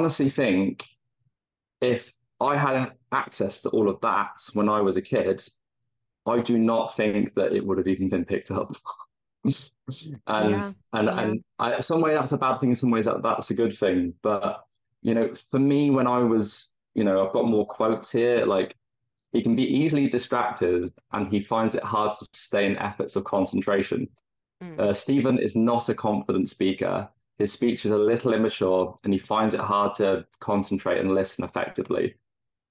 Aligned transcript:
honestly 0.00 0.30
think 0.30 0.86
if 1.82 2.12
I 2.40 2.56
had 2.56 2.92
access 3.12 3.60
to 3.60 3.68
all 3.68 3.90
of 3.90 4.00
that 4.00 4.38
when 4.54 4.70
I 4.70 4.80
was 4.80 4.96
a 4.96 5.02
kid, 5.02 5.42
I 6.26 6.40
do 6.40 6.58
not 6.58 6.96
think 6.96 7.34
that 7.34 7.52
it 7.52 7.66
would 7.66 7.76
have 7.76 7.86
even 7.86 8.08
been 8.08 8.24
picked 8.24 8.50
up. 8.50 8.72
and 9.44 9.54
Yeah, 10.26 10.62
and 10.94 11.06
yeah. 11.06 11.20
and 11.20 11.44
I, 11.58 11.80
some 11.80 12.00
way 12.00 12.14
that's 12.14 12.32
a 12.32 12.38
bad 12.38 12.56
thing, 12.56 12.74
some 12.74 12.90
ways 12.90 13.04
that 13.04 13.22
that's 13.22 13.50
a 13.50 13.54
good 13.54 13.76
thing. 13.76 14.14
But 14.22 14.64
you 15.02 15.14
know, 15.14 15.34
for 15.34 15.58
me, 15.58 15.90
when 15.90 16.06
I 16.06 16.20
was, 16.20 16.72
you 16.94 17.04
know, 17.04 17.22
I've 17.22 17.32
got 17.32 17.46
more 17.46 17.66
quotes 17.66 18.10
here. 18.10 18.46
Like 18.46 18.74
he 19.32 19.42
can 19.42 19.54
be 19.54 19.64
easily 19.64 20.08
distracted, 20.08 20.90
and 21.12 21.28
he 21.28 21.40
finds 21.40 21.74
it 21.74 21.82
hard 21.82 22.14
to 22.14 22.24
sustain 22.34 22.76
efforts 22.76 23.16
of 23.16 23.24
concentration. 23.24 24.08
Mm. 24.62 24.78
Uh, 24.80 24.94
Steven 24.94 25.38
is 25.38 25.56
not 25.56 25.90
a 25.90 25.94
confident 25.94 26.48
speaker. 26.48 27.08
His 27.40 27.52
speech 27.52 27.84
is 27.86 27.90
a 27.90 27.98
little 27.98 28.34
immature, 28.34 28.96
and 29.04 29.12
he 29.12 29.18
finds 29.18 29.54
it 29.54 29.60
hard 29.60 29.94
to 29.94 30.26
concentrate 30.40 31.00
and 31.00 31.12
listen 31.14 31.44
effectively. 31.44 32.14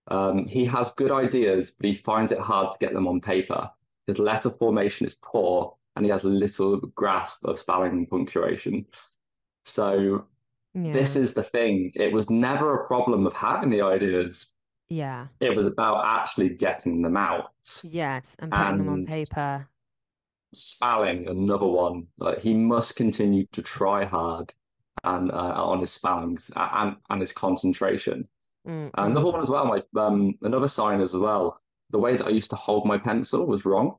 Um, 0.07 0.45
he 0.47 0.65
has 0.65 0.91
good 0.91 1.11
ideas, 1.11 1.71
but 1.71 1.87
he 1.87 1.93
finds 1.93 2.31
it 2.31 2.39
hard 2.39 2.71
to 2.71 2.77
get 2.79 2.93
them 2.93 3.07
on 3.07 3.19
paper. 3.21 3.71
His 4.07 4.19
letter 4.19 4.51
formation 4.51 5.07
is 5.07 5.15
poor, 5.15 5.75
and 5.95 6.05
he 6.05 6.11
has 6.11 6.23
little 6.23 6.77
grasp 6.95 7.45
of 7.45 7.59
spelling 7.59 7.91
and 7.93 8.09
punctuation. 8.09 8.85
So 9.65 10.27
Yeah. 10.75 10.93
this 10.93 11.15
is 11.15 11.33
the 11.33 11.43
thing. 11.43 11.91
It 11.95 12.13
was 12.13 12.29
never 12.29 12.75
a 12.83 12.87
problem 12.87 13.25
of 13.27 13.33
having 13.33 13.69
the 13.71 13.81
ideas. 13.81 14.53
Yeah. 14.89 15.27
It 15.39 15.55
was 15.55 15.65
about 15.65 16.05
actually 16.05 16.49
getting 16.49 17.01
them 17.01 17.17
out. 17.17 17.53
Yes. 17.83 18.35
And 18.39 18.51
putting 18.51 18.77
them 18.77 18.89
on 18.89 19.05
paper. 19.05 19.67
spelling, 20.53 21.27
another 21.27 21.67
one. 21.67 22.07
Like 22.17 22.39
he 22.39 22.53
must 22.53 22.95
continue 22.95 23.45
to 23.51 23.61
try 23.63 24.05
hard 24.05 24.53
and 25.03 25.31
uh, 25.31 25.35
on 25.35 25.79
his 25.81 25.91
spellings 25.91 26.51
and 26.55 26.97
and 27.09 27.21
his 27.21 27.33
concentration. 27.33 28.23
Mm, 28.65 28.91
And 28.95 29.11
mm. 29.11 29.11
another 29.11 29.31
one 29.31 29.41
as 29.41 29.49
well, 29.49 29.65
my 29.65 29.83
um, 30.01 30.37
another 30.43 30.67
sign 30.67 31.01
as 31.01 31.15
well. 31.15 31.61
The 31.91 31.99
way 31.99 32.17
that 32.17 32.27
I 32.27 32.31
used 32.31 32.51
to 32.51 32.55
hold 32.57 32.85
my 32.87 32.97
pencil 32.99 33.47
was 33.47 33.65
wrong. 33.65 33.97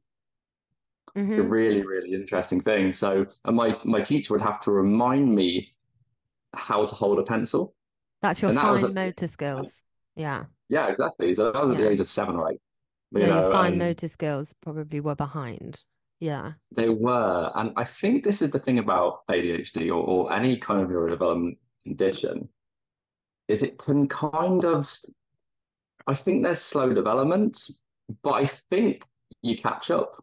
A 1.17 1.21
Mhm. 1.21 1.49
really, 1.49 1.83
really 1.87 2.13
interesting 2.15 2.61
thing. 2.61 2.93
So, 2.93 3.27
and 3.45 3.57
my 3.57 3.79
my 3.85 4.01
teacher 4.01 4.35
would 4.35 4.43
have 4.43 4.61
to 4.61 4.71
remind 4.73 5.35
me 5.35 5.75
how 6.55 6.87
to 6.87 6.95
hold 6.95 7.19
a 7.19 7.25
pencil, 7.25 7.75
That's 8.23 8.43
your 8.43 8.51
and 8.51 8.59
that 8.59 8.65
fine 8.65 8.85
at 8.85 8.95
motor 8.95 9.29
skills. 9.29 9.83
Yeah. 10.17 10.47
yeah, 10.69 10.89
exactly. 10.89 11.33
So 11.35 11.53
that 11.53 11.63
was 11.63 11.73
at 11.73 11.79
the 11.79 11.89
age 11.89 12.01
of 12.01 12.09
seven 12.09 12.37
or 12.37 12.53
eight, 12.53 12.61
you 13.13 13.21
Yeah, 13.21 13.29
your 13.37 13.53
fine 13.53 13.73
and 13.73 13.79
motor 13.79 14.09
skills 14.09 14.53
probably 14.55 15.01
were 15.01 15.15
behind. 15.15 15.85
Yeah. 16.21 16.53
they 16.73 16.91
were. 16.91 17.51
And 17.55 17.73
I 17.77 17.85
think 17.85 18.23
this 18.23 18.43
is 18.43 18.51
the 18.51 18.59
thing 18.59 18.79
about 18.79 19.27
ADHD 19.29 19.89
or, 19.89 19.95
or 19.95 20.33
any 20.33 20.57
kind 20.59 20.83
of 20.83 20.89
neurodevelopment 20.89 21.57
condition, 21.83 22.49
is 23.49 23.63
it 23.63 23.79
can 23.79 24.07
kind 24.07 24.65
of, 24.65 24.89
I 26.07 26.15
think 26.15 26.45
there's 26.45 26.61
slow 26.61 26.93
development, 26.93 27.71
but 28.23 28.33
I 28.33 28.45
think 28.47 29.05
you 29.43 29.57
catch 29.57 29.91
up. 29.91 30.23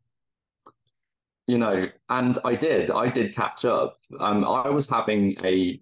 you 1.48 1.58
know, 1.58 1.88
and 2.10 2.38
I 2.44 2.56
did, 2.56 2.92
I 2.92 3.10
did 3.10 3.34
catch 3.34 3.64
up. 3.66 4.00
Um, 4.20 4.44
I 4.44 4.70
was 4.70 4.90
having 4.90 5.38
a 5.46 5.82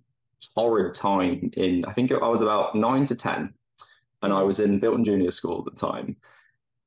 horrid 0.55 0.94
time 0.94 1.50
in, 1.57 1.83
I 1.85 1.91
think 1.91 2.11
I 2.11 2.27
was 2.27 2.41
about 2.41 2.75
nine 2.75 3.05
to 3.05 3.16
10, 3.16 3.52
and 4.22 4.33
I 4.33 4.44
was 4.44 4.59
in 4.59 4.79
Bilton 4.79 5.03
Junior 5.03 5.31
School 5.31 5.66
at 5.66 5.73
the 5.73 5.79
time. 5.88 6.17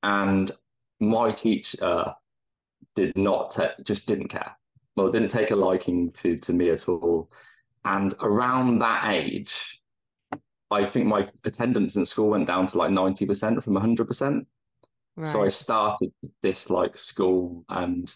And 0.05 0.53
my 1.01 1.33
teacher 1.33 2.15
did 2.95 3.17
not, 3.17 3.51
ta 3.51 3.71
just 3.85 4.07
didn't 4.07 4.29
care. 4.29 4.57
Well, 4.97 5.11
didn't 5.11 5.29
take 5.29 5.51
a 5.51 5.57
liking 5.57 6.11
to, 6.11 6.37
to 6.39 6.53
me 6.53 6.71
at 6.71 6.89
all. 6.89 7.31
And 7.85 8.15
around 8.21 8.81
that 8.81 9.11
age, 9.13 9.81
I 10.71 10.85
think 10.85 11.07
my 11.07 11.29
attendance 11.45 11.97
in 11.97 12.05
school 12.05 12.31
went 12.31 12.47
down 12.47 12.67
to 12.67 12.79
like 12.79 12.91
90% 12.91 13.63
from 13.63 13.75
100%. 13.75 14.47
So 15.25 15.43
I 15.43 15.49
started 15.49 16.13
to 16.23 16.31
dislike 16.43 16.97
school 16.97 17.65
and 17.69 18.15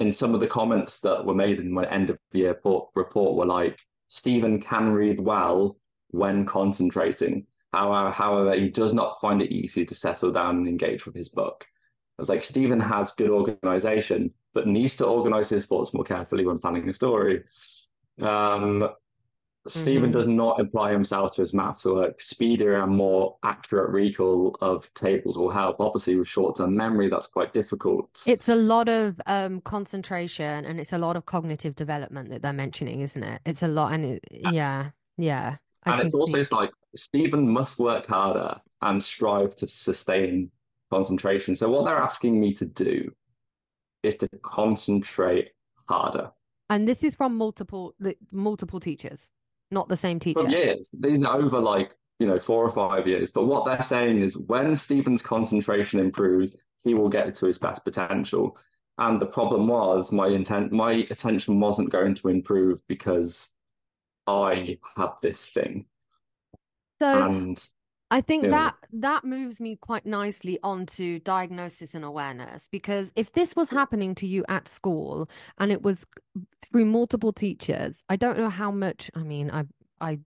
in 0.00 0.10
some 0.10 0.34
of 0.34 0.40
the 0.40 0.46
comments 0.46 1.00
that 1.00 1.24
were 1.24 1.34
made 1.34 1.60
in 1.60 1.72
my 1.72 1.84
end 1.88 2.10
of 2.10 2.18
the 2.32 2.40
year 2.40 2.48
report, 2.48 2.88
report 2.94 3.36
were 3.36 3.46
like, 3.46 3.78
Steven 4.08 4.60
can 4.60 4.90
read 4.92 5.20
well 5.20 5.76
when 6.08 6.44
concentrating. 6.44 7.46
However, 7.72 8.10
however, 8.10 8.54
he 8.54 8.68
does 8.68 8.92
not 8.92 9.20
find 9.20 9.42
it 9.42 9.52
easy 9.52 9.84
to 9.84 9.94
settle 9.94 10.30
down 10.30 10.58
and 10.58 10.68
engage 10.68 11.06
with 11.06 11.14
his 11.14 11.28
book. 11.28 11.66
I 12.18 12.22
was 12.22 12.28
like, 12.28 12.44
Steven 12.44 12.78
has 12.80 13.12
good 13.12 13.30
organization, 13.30 14.32
but 14.52 14.68
needs 14.68 14.96
to 14.96 15.06
organize 15.06 15.48
his 15.48 15.66
thoughts 15.66 15.92
more 15.92 16.04
carefully 16.04 16.46
when 16.46 16.58
planning 16.58 16.88
a 16.88 16.92
story. 16.92 17.42
Um, 18.20 18.88
Steven 19.66 20.10
Mhm. 20.10 20.12
does 20.12 20.26
not 20.28 20.60
apply 20.60 20.92
himself 20.92 21.34
to 21.34 21.42
his 21.42 21.54
maths 21.54 21.86
work. 21.86 22.20
Speedier 22.20 22.74
and 22.82 22.94
more 22.94 23.38
accurate 23.42 23.90
recall 23.90 24.56
of 24.60 24.92
tables 24.92 25.38
will 25.38 25.50
help. 25.50 25.80
Obviously, 25.80 26.16
with 26.16 26.28
short-term 26.28 26.76
memory, 26.76 27.08
that's 27.08 27.26
quite 27.26 27.52
difficult. 27.54 28.22
It's 28.26 28.50
a 28.50 28.54
lot 28.54 28.88
of 28.90 29.20
um 29.26 29.62
concentration 29.62 30.66
and 30.66 30.78
it's 30.78 30.92
a 30.92 30.98
lot 30.98 31.16
of 31.16 31.24
cognitive 31.24 31.74
development 31.74 32.28
that 32.28 32.42
they're 32.42 32.52
mentioning, 32.52 33.00
isn't 33.00 33.22
it? 33.24 33.40
It's 33.46 33.62
a 33.62 33.68
lot 33.68 33.92
and 33.94 34.04
it, 34.04 34.24
yeah, 34.30 34.90
yeah, 35.16 35.56
I 35.86 35.92
And 35.92 36.02
it's 36.02 36.14
also 36.14 36.38
it's 36.38 36.52
like 36.52 36.70
Steven 36.94 37.48
must 37.48 37.78
work 37.78 38.06
harder 38.06 38.60
and 38.82 39.02
strive 39.02 39.56
to 39.56 39.66
sustain 39.66 40.50
concentration. 40.90 41.54
So 41.54 41.70
what 41.70 41.84
they're 41.84 41.96
asking 41.98 42.40
me 42.40 42.52
to 42.52 42.64
do 42.64 43.10
is 44.02 44.16
to 44.16 44.28
concentrate 44.42 45.50
harder. 45.88 46.30
And 46.70 46.88
this 46.88 47.04
is 47.04 47.14
from 47.14 47.36
multiple 47.36 47.94
multiple 48.30 48.80
teachers, 48.80 49.30
not 49.70 49.88
the 49.88 49.96
same 49.96 50.18
teacher. 50.18 50.48
years, 50.48 50.88
these 51.00 51.24
are 51.24 51.36
over 51.36 51.60
like, 51.60 51.94
you 52.18 52.26
know, 52.26 52.38
four 52.38 52.64
or 52.64 52.70
five 52.70 53.06
years. 53.06 53.30
But 53.30 53.44
what 53.44 53.64
they're 53.64 53.82
saying 53.82 54.18
is 54.18 54.38
when 54.38 54.74
Steven's 54.76 55.22
concentration 55.22 56.00
improves, 56.00 56.56
he 56.84 56.94
will 56.94 57.08
get 57.08 57.34
to 57.34 57.46
his 57.46 57.58
best 57.58 57.84
potential. 57.84 58.56
And 58.98 59.20
the 59.20 59.26
problem 59.26 59.66
was 59.66 60.12
my 60.12 60.28
intent, 60.28 60.72
my 60.72 61.06
attention 61.10 61.58
wasn't 61.58 61.90
going 61.90 62.14
to 62.14 62.28
improve 62.28 62.80
because 62.86 63.54
I 64.26 64.78
have 64.96 65.16
this 65.20 65.46
thing. 65.46 65.86
So 67.02 67.26
And 67.26 67.66
I 68.10 68.20
think 68.20 68.44
know, 68.44 68.50
that 68.50 68.76
that 68.92 69.24
moves 69.24 69.60
me 69.60 69.76
quite 69.76 70.06
nicely 70.06 70.58
onto 70.62 71.18
diagnosis 71.20 71.94
and 71.94 72.04
awareness 72.04 72.68
because 72.68 73.12
if 73.16 73.32
this 73.32 73.56
was 73.56 73.70
happening 73.70 74.14
to 74.16 74.26
you 74.26 74.44
at 74.48 74.68
school 74.68 75.28
and 75.58 75.72
it 75.72 75.82
was 75.82 76.06
through 76.70 76.84
multiple 76.84 77.32
teachers, 77.32 78.04
I 78.08 78.16
don't 78.16 78.38
know 78.38 78.50
how 78.50 78.70
much, 78.70 79.10
I 79.14 79.22
mean, 79.22 79.50
I 79.50 79.64
I 80.00 80.18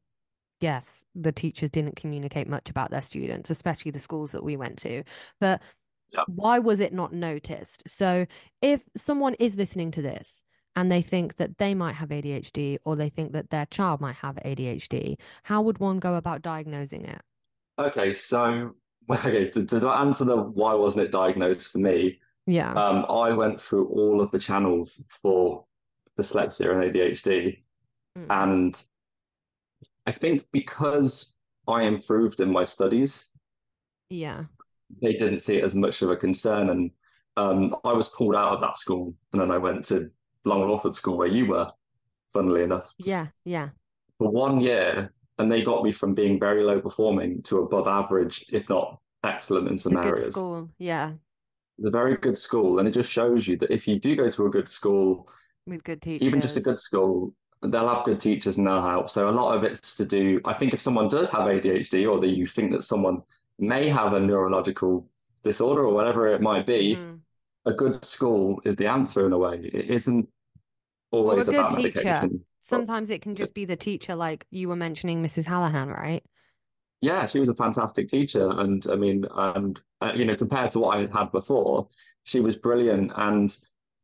guess 0.61 1.05
the 1.15 1.33
teachers 1.33 1.71
didn't 1.71 1.97
communicate 1.97 2.49
much 2.49 2.69
about 2.69 2.91
their 2.91 3.03
students, 3.03 3.51
especially 3.51 3.91
the 3.91 4.01
schools 4.01 4.33
that 4.33 4.45
we 4.45 4.57
went 4.57 4.79
to. 4.79 5.05
But 5.41 5.63
yeah. 6.11 6.25
why 6.27 6.59
was 6.59 6.81
it 6.81 6.93
not 6.93 7.13
noticed? 7.13 7.85
So 7.87 8.27
if 8.61 8.83
someone 8.97 9.35
is 9.35 9.57
listening 9.57 9.91
to 9.93 10.03
this 10.03 10.43
and 10.75 10.91
they 10.91 11.03
think 11.03 11.37
that 11.37 11.59
they 11.59 11.75
might 11.75 11.95
have 11.95 12.09
ADHD 12.09 12.79
or 12.85 12.97
they 12.97 13.09
think 13.09 13.33
that 13.33 13.51
their 13.51 13.67
child 13.67 14.01
might 14.01 14.17
have 14.17 14.37
ADHD, 14.45 15.19
how 15.45 15.63
would 15.63 15.79
one 15.79 15.99
go 16.01 16.17
about 16.17 16.43
diagnosing 16.43 17.05
it? 17.05 17.23
Okay, 17.79 18.13
so 18.13 18.75
okay, 19.11 19.49
to, 19.51 19.65
to 19.65 19.89
answer 19.89 20.25
the 20.25 20.37
why 20.37 20.75
wasn't 20.75 21.07
it 21.07 21.13
diagnosed 21.13 21.71
for 21.71 21.79
me, 21.79 22.19
Yeah. 22.47 22.73
um, 22.73 23.07
I 23.09 23.33
went 23.33 23.61
through 23.61 23.89
all 23.89 24.21
of 24.21 24.31
the 24.31 24.39
channels 24.39 25.03
for 25.09 25.65
dyslexia 26.19 26.73
and 26.73 26.83
ADHD, 26.95 27.63
Mm. 28.17 28.27
and 28.31 28.83
I 30.07 30.13
think 30.13 30.45
because 30.51 31.39
I 31.69 31.83
improved 31.83 32.41
in 32.41 32.51
my 32.51 32.65
studies, 32.65 33.29
Yeah. 34.09 34.45
they 35.03 35.13
didn't 35.13 35.39
see 35.39 35.59
it 35.59 35.65
as 35.65 35.75
much 35.75 36.03
of 36.03 36.11
a 36.11 36.17
concern, 36.17 36.71
and 36.71 36.91
um, 37.37 37.73
I 37.85 37.93
was 37.93 38.09
pulled 38.09 38.35
out 38.35 38.55
of 38.55 38.61
that 38.63 38.77
school, 38.77 39.15
and 39.33 39.41
then 39.41 39.51
I 39.53 39.59
went 39.59 39.85
to 39.87 40.11
Long 40.45 40.67
Lawford 40.69 40.95
School 40.95 41.17
where 41.19 41.29
you 41.29 41.47
were, 41.47 41.71
funnily 42.33 42.63
enough, 42.65 42.93
Yeah. 42.99 43.29
Yeah. 43.45 43.69
for 44.19 44.31
one 44.31 44.59
year, 44.61 45.13
and 45.39 45.51
they 45.51 45.63
got 45.63 45.83
me 45.85 45.93
from 45.93 46.15
being 46.15 46.39
very 46.39 46.63
low 46.65 46.81
performing 46.81 47.43
to 47.43 47.59
above 47.59 47.87
average, 47.87 48.45
if 48.53 48.69
not 48.69 48.99
excellent 49.25 49.69
in 49.69 49.79
some 49.79 49.97
a 49.97 50.03
good 50.03 50.19
areas. 50.19 50.35
school. 50.35 50.71
Yeah. 50.79 51.13
It's 51.79 51.87
a 51.87 51.91
very 51.91 52.17
good 52.17 52.37
school, 52.37 52.79
and 52.79 52.89
it 52.89 52.93
just 52.93 53.11
shows 53.11 53.47
you 53.47 53.57
that 53.59 53.71
if 53.71 53.87
you 53.87 53.99
do 54.01 54.17
go 54.17 54.29
to 54.31 54.47
a 54.47 54.51
good 54.51 54.69
school, 54.69 55.29
With 55.67 55.85
good 55.85 56.03
teachers, 56.03 56.27
even 56.27 56.41
just 56.41 56.57
a 56.57 56.61
good 56.61 56.79
school, 56.81 57.35
they'll 57.63 57.89
have 57.89 58.05
good 58.05 58.19
teachers 58.21 58.57
and 58.57 58.67
they'll 58.67 58.83
help. 58.83 59.11
So 59.11 59.29
a 59.29 59.31
lot 59.31 59.57
of 59.57 59.65
it's 59.65 59.97
to 59.97 60.05
do, 60.05 60.41
I 60.45 60.55
think 60.55 60.75
if 60.75 60.81
someone 60.81 61.09
does 61.09 61.29
have 61.31 61.43
ADHD 61.47 62.07
or 62.07 62.21
that 62.21 62.29
you 62.37 62.47
think 62.47 62.73
that 62.73 62.83
someone 62.85 63.23
may 63.59 63.89
have 63.89 64.13
a 64.15 64.21
neurological 64.21 65.09
disorder 65.45 65.83
or 65.85 65.95
whatever 65.95 66.27
it 66.29 66.41
might 66.41 66.67
be, 66.67 66.97
Mhm. 66.97 67.21
a 67.67 67.73
good 67.73 68.05
school 68.05 68.61
is 68.65 68.75
the 68.77 68.87
answer 68.87 69.27
in 69.27 69.33
a 69.33 69.39
way. 69.39 69.71
It 69.73 69.91
isn't 69.91 70.29
Or 71.11 71.19
a 71.19 71.23
always 71.23 71.47
good 71.47 71.55
about 71.55 71.77
teacher. 71.77 72.29
Sometimes 72.69 73.11
it 73.11 73.23
can 73.23 73.35
just 73.35 73.55
be 73.55 73.65
the 73.65 73.77
teacher, 73.77 74.15
like 74.15 74.47
you 74.51 74.69
were 74.69 74.77
mentioning 74.77 75.23
Mrs. 75.23 75.45
Hallahan, 75.47 75.95
right? 75.95 76.23
yeah, 77.01 77.27
she 77.27 77.39
was 77.39 77.49
a 77.49 77.55
fantastic 77.55 78.09
teacher. 78.09 78.51
And 78.51 78.85
I 78.91 78.97
mean, 78.97 79.25
and 79.35 79.81
uh, 80.01 80.13
you 80.15 80.25
know, 80.25 80.35
compared 80.37 80.71
to 80.73 80.81
what 80.81 80.97
I 80.97 81.01
had 81.03 81.13
had 81.13 81.33
before, 81.33 81.89
she 82.25 82.41
was 82.41 82.57
brilliant. 82.57 83.13
And 83.17 83.57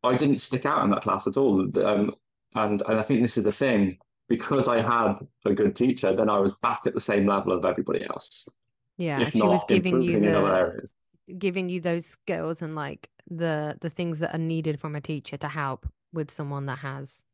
I 0.02 0.16
didn't 0.16 0.38
stick 0.38 0.64
out 0.66 0.84
in 0.84 0.90
that 0.90 1.02
class 1.02 1.26
at 1.26 1.36
all. 1.36 1.60
Um, 1.84 2.14
and, 2.54 2.82
and 2.86 3.00
I 3.00 3.02
think 3.02 3.20
this 3.20 3.36
is 3.36 3.44
the 3.44 3.52
thing. 3.52 3.98
because 4.28 4.68
I 4.68 4.80
had 4.80 5.16
a 5.44 5.52
good 5.54 5.74
teacher, 5.76 6.14
then 6.14 6.30
I 6.30 6.38
was 6.38 6.54
back 6.62 6.82
at 6.86 6.94
the 6.94 7.00
same 7.00 7.26
level 7.26 7.52
of 7.52 7.64
everybody 7.64 8.04
else, 8.04 8.48
Yeah, 8.96 9.20
if 9.20 9.32
she 9.32 9.42
was 9.42 9.60
not 9.60 9.68
giving 9.68 10.00
you 10.00 10.16
improving 10.16 10.24
in 10.24 10.34
other 10.34 10.80
the 11.26 11.34
giving 11.34 11.68
you 11.68 11.80
those 11.80 12.06
skills 12.06 12.62
and 12.62 12.74
like 12.74 13.08
the 13.30 13.76
the 13.80 13.90
things 13.90 14.20
that 14.20 14.34
are 14.34 14.38
needed 14.38 14.80
from 14.80 14.94
a 14.94 15.00
teacher 15.00 15.36
to 15.38 15.48
help 15.48 15.86
with 16.12 16.30
someone 16.30 16.66
that 16.66 16.78
has 16.78 17.24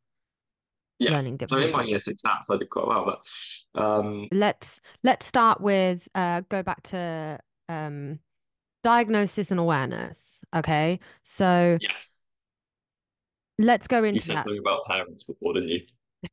Yeah. 1.00 1.12
learning 1.12 1.41
So 1.49 1.56
in 1.56 1.73
my 1.73 1.82
year 1.85 1.99
six 1.99 2.23
stats, 2.23 2.55
I 2.55 2.58
did 2.58 2.70
quite 2.70 2.87
well, 2.87 3.05
but 3.75 3.82
um, 3.82 4.29
Let's 4.32 4.81
let's 5.02 5.26
start 5.26 5.61
with 5.61 6.08
uh 6.14 6.43
go 6.49 6.62
back 6.62 6.82
to 6.85 7.38
um 7.69 8.20
diagnosis 8.82 9.50
and 9.50 9.58
awareness. 9.58 10.44
Okay. 10.55 11.00
So 11.23 11.79
yes, 11.81 12.11
let's 13.58 13.88
go 13.88 14.05
into. 14.05 14.14
you 14.14 14.20
said 14.20 14.37
that. 14.37 14.44
something 14.44 14.61
about 14.61 14.85
parents 14.87 15.25
before, 15.25 15.55
didn't 15.55 15.70
you? 15.70 15.81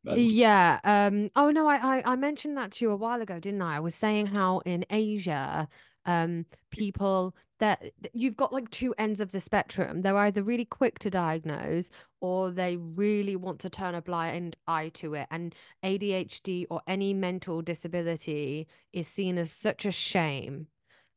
Um, 0.07 0.17
Yeah. 0.17 0.79
Um, 0.83 1.29
oh 1.35 1.51
no, 1.51 1.67
I, 1.67 1.99
I 1.99 2.13
I 2.13 2.15
mentioned 2.15 2.57
that 2.57 2.71
to 2.73 2.85
you 2.85 2.91
a 2.91 2.95
while 2.95 3.21
ago, 3.21 3.39
didn't 3.39 3.61
I? 3.61 3.77
I 3.77 3.79
was 3.79 3.95
saying 3.95 4.27
how 4.27 4.59
in 4.65 4.85
Asia, 4.89 5.67
um, 6.05 6.45
people 6.71 7.35
that 7.59 7.91
you've 8.13 8.37
got 8.37 8.53
like 8.53 8.69
two 8.69 8.93
ends 8.97 9.19
of 9.19 9.31
the 9.31 9.39
spectrum. 9.39 10.01
They're 10.01 10.17
either 10.17 10.43
really 10.43 10.65
quick 10.65 10.99
to 10.99 11.09
diagnose 11.09 11.89
or 12.21 12.51
they 12.51 12.77
really 12.77 13.35
want 13.35 13.59
to 13.59 13.69
turn 13.69 13.95
a 13.95 14.01
blind 14.01 14.55
eye 14.67 14.89
to 14.95 15.13
it. 15.15 15.27
And 15.31 15.53
ADHD 15.83 16.65
or 16.69 16.81
any 16.87 17.13
mental 17.13 17.61
disability 17.61 18.67
is 18.93 19.07
seen 19.07 19.37
as 19.37 19.51
such 19.51 19.85
a 19.85 19.91
shame 19.91 20.67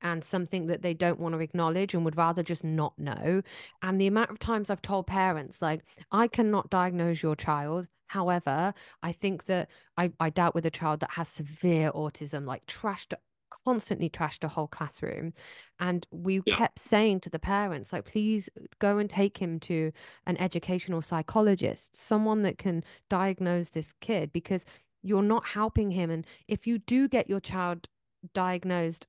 and 0.03 0.25
something 0.25 0.67
that 0.67 0.83
they 0.83 0.95
don't 0.95 1.21
want 1.21 1.35
to 1.35 1.41
acknowledge 1.41 1.95
and 1.95 2.05
would 2.05 2.17
rather 2.17 2.43
just 2.43 2.65
not 2.65 2.99
know. 2.99 3.43
And 3.83 4.01
the 4.01 4.07
amount 4.07 4.31
of 4.31 4.39
times 4.39 4.71
I've 4.71 4.83
told 4.83 5.07
parents, 5.07 5.61
like, 5.61 5.83
I 6.11 6.27
cannot 6.27 6.71
diagnose 6.71 7.23
your 7.23 7.37
child. 7.37 7.87
However, 8.07 8.75
I 9.03 9.13
think 9.13 9.45
that 9.45 9.69
I, 9.97 10.13
I 10.19 10.31
dealt 10.31 10.55
with 10.55 10.67
a 10.67 10.71
child 10.71 11.01
that 11.01 11.13
has 11.13 11.29
severe 11.29 11.93
autism, 11.93 12.45
like 12.47 12.67
trashed, 12.67 13.13
constantly 13.65 14.09
trashed 14.09 14.45
a 14.45 14.49
whole 14.49 14.67
classroom. 14.67 15.33
And 15.79 16.07
we 16.11 16.43
yeah. 16.47 16.57
kept 16.57 16.79
saying 16.79 17.21
to 17.21 17.31
the 17.31 17.39
parents, 17.39 17.93
like, 17.93 18.05
please 18.05 18.49
go 18.79 18.99
and 18.99 19.11
take 19.11 19.39
him 19.39 19.61
to 19.61 19.93
an 20.27 20.37
educational 20.39 21.03
psychologist, 21.03 21.97
someone 21.97 22.43
that 22.43 22.59
can 22.59 22.85
diagnose 23.09 23.71
this 23.71 23.93
kid, 24.01 24.33
because 24.33 24.65
you're 25.03 25.23
not 25.23 25.47
helping 25.47 25.91
him. 25.91 26.11
And 26.11 26.27
if 26.49 26.67
you 26.67 26.79
do 26.79 27.09
get 27.09 27.29
your 27.29 27.41
child 27.41 27.89
diagnosed 28.35 29.07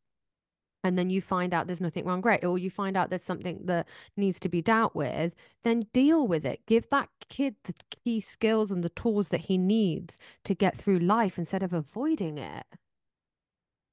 and 0.83 0.97
then 0.97 1.09
you 1.09 1.21
find 1.21 1.53
out 1.53 1.67
there's 1.67 1.81
nothing 1.81 2.05
wrong, 2.05 2.21
great. 2.21 2.43
Or 2.43 2.57
you 2.57 2.69
find 2.69 2.97
out 2.97 3.09
there's 3.09 3.23
something 3.23 3.59
that 3.65 3.87
needs 4.17 4.39
to 4.39 4.49
be 4.49 4.61
dealt 4.61 4.95
with, 4.95 5.35
then 5.63 5.85
deal 5.93 6.27
with 6.27 6.45
it. 6.45 6.61
Give 6.65 6.89
that 6.89 7.09
kid 7.29 7.55
the 7.65 7.75
key 8.03 8.19
skills 8.19 8.71
and 8.71 8.83
the 8.83 8.89
tools 8.89 9.29
that 9.29 9.41
he 9.41 9.57
needs 9.57 10.17
to 10.45 10.55
get 10.55 10.77
through 10.77 10.99
life 10.99 11.37
instead 11.37 11.61
of 11.61 11.73
avoiding 11.73 12.37
it. 12.37 12.65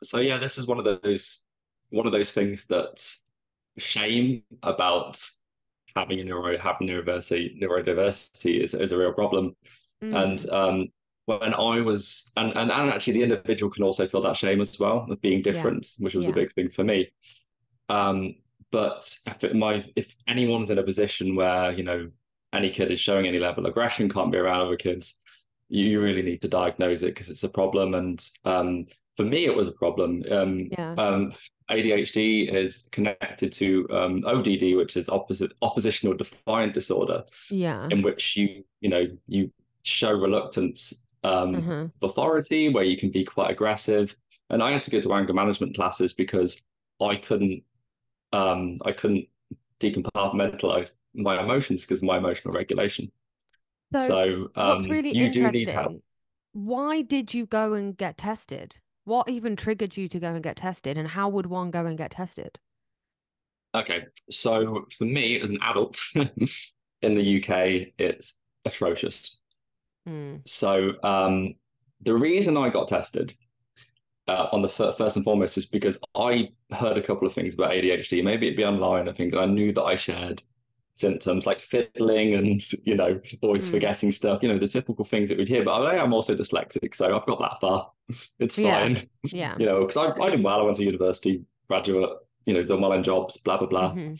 So 0.03 0.19
yeah, 0.21 0.39
this 0.39 0.59
is 0.59 0.67
one 0.67 0.79
of 0.79 0.85
those 1.03 1.45
one 1.91 2.06
of 2.06 2.12
those 2.12 2.31
things 2.31 2.67
that 2.67 3.03
shame 3.79 4.43
about 4.62 5.21
having 5.97 6.21
a 6.21 6.25
neuro 6.25 6.59
having 6.59 6.89
neurodiversity 6.89 7.61
neurodiversity 7.62 8.62
is, 8.62 8.75
is 8.75 8.93
a 8.93 8.99
real 8.99 9.12
problem. 9.12 9.56
And 10.12 10.39
Mm, 10.39 10.49
um, 10.50 10.89
when 11.27 11.55
I 11.55 11.81
was 11.83 12.33
and, 12.37 12.50
and 12.56 12.71
and 12.73 12.91
actually 12.91 13.15
the 13.15 13.23
individual 13.25 13.71
can 13.73 13.85
also 13.85 14.09
feel 14.09 14.23
that 14.23 14.37
shame 14.37 14.61
as 14.61 14.79
well 14.81 15.06
of 15.11 15.21
being 15.23 15.43
yeah, 15.47 15.73
different, 15.73 15.87
which 16.00 16.15
was 16.15 16.29
a 16.29 16.33
big 16.33 16.53
thing 16.53 16.71
for 16.71 16.85
me. 16.85 17.11
Um, 17.89 18.37
but 18.71 19.09
if 19.27 19.45
it, 19.45 19.56
my 19.56 19.85
if 19.97 20.15
anyone's 20.27 20.71
in 20.71 20.79
a 20.79 20.83
position 20.83 21.35
where 21.37 21.73
you 21.73 21.83
know 21.85 22.11
any 22.53 22.71
kid 22.71 22.91
is 22.91 23.00
showing 23.00 23.27
any 23.27 23.39
level 23.39 23.65
of 23.67 23.71
aggression, 23.71 24.09
can't 24.09 24.33
be 24.33 24.39
around 24.39 24.61
other 24.61 24.77
kids, 24.77 25.19
you, 25.69 25.85
you 25.87 26.00
really 26.00 26.23
need 26.23 26.41
to 26.43 26.49
diagnose 26.49 27.03
it 27.03 27.09
because 27.15 27.31
it's 27.31 27.45
a 27.45 27.49
problem. 27.49 27.95
And 27.95 28.31
um, 28.45 28.87
for 29.19 29.25
me, 29.25 29.47
it 29.47 29.55
was 29.55 29.67
a 29.69 29.73
problem. 29.73 30.23
Um, 30.31 30.69
yeah, 30.70 30.97
um, 30.97 31.32
ADHD 31.70 32.55
is 32.55 32.88
connected 32.93 33.53
to 33.55 33.88
um, 33.91 34.25
ODD, 34.25 34.76
which 34.76 34.97
is 34.97 35.09
opposite 35.09 35.53
oppositional 35.61 36.17
defiant 36.17 36.73
disorder, 36.73 37.25
yeah. 37.50 37.88
in 37.91 38.03
which 38.03 38.37
you 38.37 38.65
you 38.81 38.88
know 38.91 39.06
you 39.26 39.50
show 39.82 40.12
reluctance 40.12 41.05
um, 41.25 41.56
Uh-huh. 41.56 41.88
of 42.03 42.11
authority, 42.11 42.69
where 42.69 42.85
you 42.85 42.97
can 42.97 43.11
be 43.11 43.25
quite 43.25 43.50
aggressive. 43.50 44.17
And 44.50 44.62
I 44.62 44.70
had 44.73 44.85
to 44.85 44.91
go 44.91 45.00
to 45.00 45.12
anger 45.15 45.35
management 45.35 45.75
classes 45.76 46.12
because 46.14 46.62
I 47.00 47.17
couldn't 47.17 47.64
um, 48.32 48.79
I 48.85 48.93
couldn't 48.93 49.26
decompartmentalize 49.81 50.97
my 51.14 51.41
emotions 51.43 51.82
because 51.85 52.00
of 52.00 52.05
my 52.05 52.19
emotional 52.19 52.55
regulation. 52.55 53.11
So 53.93 53.99
So 53.99 54.50
what's 54.61 54.87
um, 54.87 54.91
really 54.91 55.12
you 55.12 55.29
do 55.29 55.49
need 55.49 55.69
help. 55.69 55.94
interesting, 55.94 56.03
why 56.53 57.03
did 57.03 57.35
you 57.35 57.47
go 57.47 57.75
and 57.75 57.97
get 57.97 58.19
tested? 58.19 58.81
What 59.09 59.31
even 59.31 59.57
triggered 59.57 59.97
you 59.97 60.07
to 60.07 60.21
go 60.21 60.35
and 60.35 60.43
get 60.43 60.57
tested? 60.57 60.99
And 60.99 61.09
how 61.09 61.31
would 61.31 61.47
one 61.47 61.71
go 61.71 61.87
and 61.87 61.97
get 61.97 62.11
tested? 62.11 62.59
Okay, 63.75 64.03
so 64.29 64.85
for 64.99 65.05
me 65.07 65.41
as 65.41 65.49
an 65.49 65.59
adult 65.63 65.99
in 66.15 67.15
the 67.15 67.43
UK, 67.43 67.89
it's 67.99 68.39
atrocious. 68.67 69.41
Mm, 70.07 70.47
So 70.47 70.93
um, 71.03 71.55
the 72.03 72.13
reason 72.13 72.59
I 72.59 72.69
got 72.69 72.89
tested 72.89 73.35
uh, 74.27 74.49
on 74.53 74.61
the 74.61 74.69
fir- 74.69 74.93
first 74.93 75.17
and 75.17 75.25
foremost 75.25 75.57
is 75.57 75.65
because 75.65 75.99
I 76.15 76.51
heard 76.71 76.99
a 76.99 77.03
couple 77.03 77.27
of 77.27 77.33
things 77.33 77.55
about 77.55 77.71
ADHD. 77.71 78.23
Maybe 78.23 78.47
it'd 78.47 78.59
be 78.59 78.65
online 78.67 79.09
and 79.09 79.17
things. 79.17 79.33
and 79.33 79.41
I 79.41 79.47
knew 79.47 79.73
that 79.73 79.85
I 79.85 79.95
shared 79.95 80.43
symptoms 80.99 81.47
like 81.47 81.61
fiddling 81.61 82.35
and 82.35 82.61
you 82.85 82.97
know 82.97 83.21
always 83.43 83.69
mm. 83.69 83.73
forgetting 83.73 84.11
stuff. 84.12 84.43
You 84.43 84.49
know 84.49 84.59
the 84.59 84.67
typical 84.67 85.05
things 85.05 85.29
that 85.29 85.39
we'd 85.39 85.49
hear. 85.49 85.65
But 85.65 85.83
I 85.83 86.03
am 86.03 86.12
also 86.12 86.35
dyslexic, 86.35 86.95
so 86.95 87.17
I've 87.17 87.27
got 87.27 87.39
that 87.39 87.61
far. 87.61 87.91
It's 88.39 88.56
fine. 88.56 89.06
yeah. 89.25 89.55
You 89.59 89.67
know, 89.67 89.81
because 89.81 89.99
I, 89.99 90.19
I 90.23 90.31
did 90.31 90.43
well. 90.43 90.61
I 90.61 90.62
went 90.62 90.79
to 90.79 90.85
university, 90.85 91.45
graduate. 91.69 92.11
You 92.47 92.55
know, 92.55 92.62
done 92.65 92.81
well 92.81 92.93
in 92.93 93.03
jobs. 93.03 93.37
Blah 93.37 93.59
blah 93.59 93.69
blah. 93.69 93.93
hmm 93.93 94.15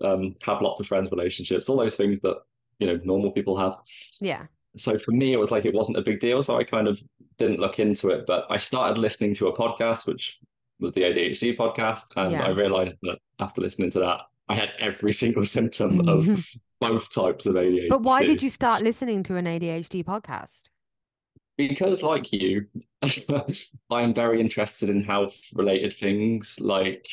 Um, 0.00 0.36
have 0.42 0.62
lots 0.62 0.80
of 0.80 0.86
friends, 0.86 1.10
relationships, 1.10 1.68
all 1.68 1.76
those 1.76 1.96
things 1.96 2.20
that 2.20 2.36
you 2.78 2.86
know 2.86 2.98
normal 3.04 3.30
people 3.32 3.56
have 3.58 3.74
Yeah. 4.20 4.46
so 4.76 4.96
for 4.96 5.12
me, 5.12 5.32
it 5.32 5.38
was 5.38 5.50
like 5.50 5.64
it 5.64 5.74
wasn't 5.74 5.98
a 5.98 6.02
big 6.02 6.20
deal. 6.20 6.40
So 6.42 6.56
I 6.56 6.64
kind 6.64 6.88
of 6.88 7.00
didn't 7.38 7.60
look 7.60 7.78
into 7.78 8.08
it. 8.10 8.24
But 8.26 8.46
I 8.48 8.58
started 8.58 8.98
listening 8.98 9.34
to 9.34 9.48
a 9.48 9.56
podcast, 9.56 10.06
which 10.06 10.38
was 10.80 10.94
the 10.94 11.02
ADHD 11.02 11.56
podcast. 11.56 12.04
And 12.16 12.36
I 12.36 12.50
realized 12.50 12.96
that 13.02 13.18
after 13.38 13.60
listening 13.60 13.90
to 13.90 14.00
that, 14.00 14.20
I 14.48 14.54
had 14.54 14.70
every 14.78 15.12
single 15.22 15.44
symptom 15.44 16.08
of 16.08 16.28
both 16.80 17.08
types 17.10 17.46
of 17.46 17.54
ADHD. 17.54 17.88
But 17.88 18.02
why 18.02 18.24
did 18.24 18.42
you 18.42 18.50
start 18.50 18.82
listening 18.82 19.22
to 19.24 19.36
an 19.36 19.46
ADHD 19.46 20.04
podcast? 20.04 20.62
Because, 21.56 22.02
like 22.02 22.32
you, 22.32 22.66
I 23.02 24.02
am 24.02 24.14
very 24.14 24.40
interested 24.40 24.88
in 24.88 25.02
health 25.02 25.38
related 25.54 25.92
things. 25.94 26.58
Like, 26.60 27.06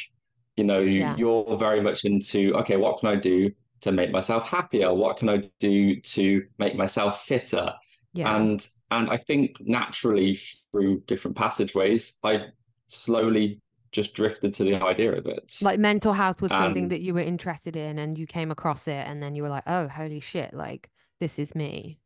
you 0.55 0.63
know, 0.63 0.79
Yeah. 0.79 1.15
you're 1.17 1.57
very 1.57 1.81
much 1.81 2.05
into, 2.05 2.53
okay, 2.55 2.77
what 2.77 2.99
can 2.99 3.09
I 3.09 3.15
do 3.15 3.51
to 3.81 3.91
make 3.91 4.11
myself 4.11 4.47
happier? 4.47 4.93
What 4.93 5.17
can 5.17 5.29
I 5.29 5.49
do 5.59 5.95
to 5.99 6.45
make 6.57 6.75
myself 6.75 7.25
fitter? 7.25 7.73
Yeah. 8.13 8.35
and 8.37 8.67
and 8.89 9.07
I 9.11 9.17
think 9.17 9.51
naturally 9.59 10.39
through 10.71 11.01
different 11.01 11.37
passageways, 11.37 12.17
I 12.23 12.45
slowly 12.87 13.61
just 13.91 14.13
drifted 14.13 14.53
to 14.55 14.63
the 14.63 14.75
idea 14.75 15.11
of 15.13 15.25
it. 15.25 15.55
Like 15.61 15.79
mental 15.79 16.13
health 16.13 16.41
was 16.41 16.51
something 16.51 16.89
that 16.89 17.01
you 17.01 17.13
were 17.13 17.21
interested 17.21 17.75
in 17.75 17.99
and 17.99 18.17
you 18.17 18.25
came 18.27 18.51
across 18.51 18.87
it 18.87 19.05
and 19.07 19.21
then 19.21 19.35
you 19.35 19.43
were 19.43 19.49
like, 19.49 19.63
oh, 19.67 19.87
holy 19.87 20.19
shit, 20.19 20.53
like 20.53 20.89
this 21.19 21.39
is 21.39 21.55
me. 21.55 21.99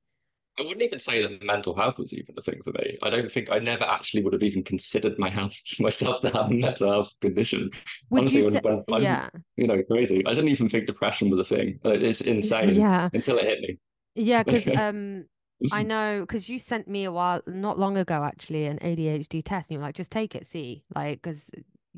I 0.60 0.62
wouldn't 0.62 0.84
even 0.84 1.00
say 1.00 1.22
that 1.24 1.44
mental 1.44 1.75
health 1.75 1.98
was 1.98 2.13
even 2.13 2.36
a 2.38 2.42
thing 2.42 2.62
for 2.63 2.72
me. 2.74 2.98
I 3.02 3.10
don't 3.10 3.32
think 3.32 3.50
I 3.52 3.58
never 3.58 3.84
actually 3.86 4.24
would 4.24 4.34
have 4.34 4.44
even 4.44 4.63
considered 4.63 5.18
my 5.18 5.30
health 5.30 5.56
myself 5.80 6.22
to 6.22 6.30
have 6.30 6.52
a 6.52 6.54
mental 6.54 6.92
health 6.92 7.10
condition. 7.22 7.72
Would 8.12 8.22
Honestly, 8.22 8.40
you 8.40 8.44
when, 8.44 8.54
say, 8.54 8.62
when 8.62 8.84
I'm 8.92 9.02
yeah, 9.02 9.30
you 9.56 9.68
know 9.68 9.82
crazy, 9.84 10.24
I 10.25 10.34
didn't 10.34 10.50
even 10.50 10.70
think 10.70 10.86
depression 10.86 11.30
was 11.30 11.40
a 11.40 11.44
thing. 11.44 11.80
It's 11.84 12.22
insane 12.22 12.70
yeah, 12.75 13.10
until 13.13 13.40
it 13.40 13.46
hit 13.46 13.60
me. 13.62 13.80
yeah, 14.16 14.44
because 14.44 14.70
um, 14.75 15.25
I 15.72 15.82
know 15.84 16.22
because 16.22 16.50
you 16.50 16.60
sent 16.60 16.88
me 16.88 17.06
a 17.06 17.12
while, 17.12 17.42
not 17.48 17.80
long 17.80 17.98
ago, 17.98 18.24
actually, 18.24 18.66
an 18.66 18.80
ADHD 18.80 19.42
test, 19.42 19.70
and 19.70 19.75
you're 19.75 19.82
like, 19.84 19.96
just 19.96 20.12
take 20.12 20.36
it, 20.36 20.46
see, 20.46 20.84
like, 20.96 21.22
because 21.22 21.50